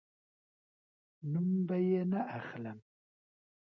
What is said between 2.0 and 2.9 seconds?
نه اخلم